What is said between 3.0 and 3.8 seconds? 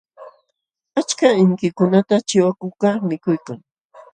mikuykan.